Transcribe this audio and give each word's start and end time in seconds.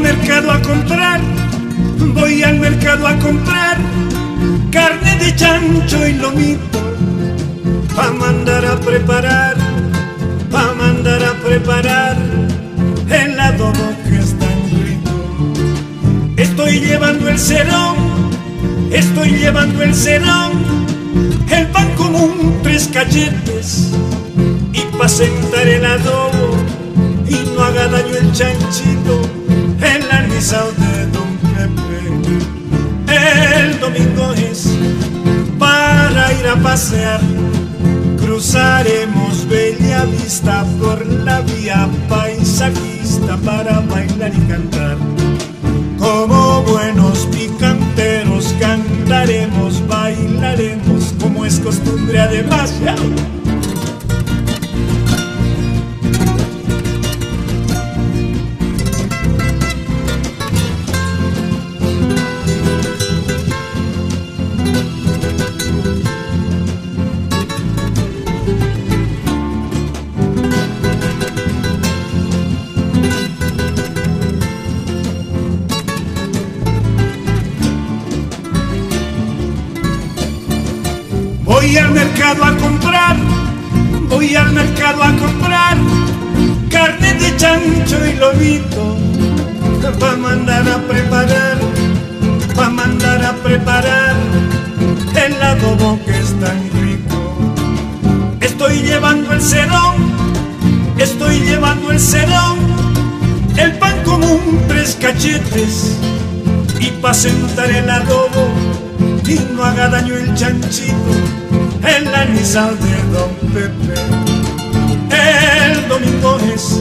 mercado 0.00 0.50
a 0.50 0.62
comprar, 0.62 1.20
voy 2.14 2.42
al 2.42 2.58
mercado 2.58 3.06
a 3.06 3.18
comprar 3.18 3.76
carne 4.70 5.18
de 5.18 5.36
chancho 5.36 6.06
y 6.06 6.14
lomito, 6.14 6.80
pa' 7.94 8.12
mandar 8.12 8.64
a 8.64 8.80
preparar, 8.80 9.56
pa' 10.50 10.72
mandar 10.74 11.22
a 11.22 11.34
preparar 11.46 12.16
el 13.10 13.38
adobo 13.38 13.94
que 14.08 14.18
es 14.18 14.38
tan 14.38 14.58
rico. 14.86 16.32
Estoy 16.36 16.80
llevando 16.80 17.28
el 17.28 17.38
cerón, 17.38 17.96
estoy 18.90 19.32
llevando 19.32 19.82
el 19.82 19.94
cerón, 19.94 20.52
el 21.50 21.66
pan 21.68 21.94
común, 21.96 22.58
tres 22.62 22.88
cachetes, 22.92 23.92
y 24.72 24.80
pa' 24.96 25.08
sentar 25.08 25.68
el 25.68 25.84
adobo, 25.84 26.56
y 27.28 27.36
no 27.54 27.62
haga 27.62 27.88
daño 27.88 28.16
el 28.16 28.32
chanchito, 28.32 29.21
de. 30.50 31.02
El 33.06 33.78
domingo 33.78 34.32
es 34.32 34.68
para 35.56 36.32
ir 36.32 36.46
a 36.48 36.56
pasear, 36.56 37.20
cruzaremos 38.18 39.46
Bella 39.48 40.04
Vista 40.04 40.64
por 40.80 41.06
la 41.06 41.42
vía 41.42 41.88
paisajista 42.08 43.36
para 43.44 43.80
bailar 43.80 44.32
y 44.34 44.40
cantar. 44.48 44.96
Como 45.98 46.62
buenos 46.62 47.28
picanteros 47.30 48.52
cantaremos, 48.58 49.86
bailaremos, 49.86 51.14
como 51.20 51.44
es 51.44 51.60
costumbre 51.60 52.18
además. 52.18 52.74
Voy 81.72 81.78
al 81.78 81.90
mercado 81.92 82.44
a 82.44 82.54
comprar, 82.58 83.16
voy 84.10 84.36
al 84.36 84.52
mercado 84.52 85.02
a 85.02 85.16
comprar 85.16 85.78
carne 86.68 87.14
de 87.14 87.34
chancho 87.38 88.06
y 88.06 88.12
lobito 88.12 88.98
pa' 89.98 90.16
mandar 90.16 90.68
a 90.68 90.82
preparar, 90.86 91.56
pa' 92.54 92.68
mandar 92.68 93.24
a 93.24 93.32
preparar 93.36 94.14
el 95.16 95.42
adobo 95.42 95.98
que 96.04 96.10
es 96.10 96.38
tan 96.40 96.60
rico. 96.82 97.56
Estoy 98.42 98.82
llevando 98.82 99.32
el 99.32 99.40
cerón, 99.40 100.12
estoy 100.98 101.40
llevando 101.40 101.90
el 101.90 101.98
cerón, 101.98 102.58
el 103.56 103.72
pan 103.78 103.96
común, 104.04 104.60
tres 104.68 104.98
cachetes 105.00 105.96
y 106.80 106.88
pa' 107.00 107.14
sentar 107.14 107.70
el 107.70 107.88
adobo 107.88 108.91
y 109.32 109.54
no 109.54 109.64
haga 109.64 109.88
daño 109.88 110.14
el 110.14 110.34
chanchito, 110.34 110.94
el 111.86 112.14
anisal 112.14 112.76
de 112.78 112.94
Don 113.12 113.34
Pepe. 113.52 113.94
El 115.10 115.88
domingo 115.88 116.38
es 116.54 116.80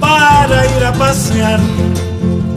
para 0.00 0.64
ir 0.76 0.84
a 0.84 0.92
pasear, 0.92 1.60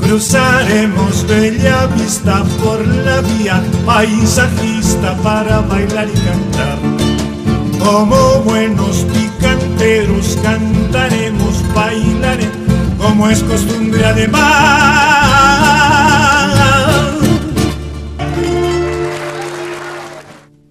cruzaremos 0.01 1.27
Bella 1.27 1.87
Vista 1.97 2.43
por 2.63 2.85
la 2.87 3.21
vía 3.21 3.61
paisajista 3.85 5.15
para 5.17 5.59
bailar 5.61 6.07
y 6.07 6.19
cantar. 6.27 6.77
Como 7.79 8.39
buenos 8.45 9.05
picanteros 9.13 10.37
cantaremos, 10.43 11.55
bailaremos, 11.73 12.55
como 12.97 13.29
es 13.29 13.43
costumbre 13.43 14.05
además. 14.05 14.90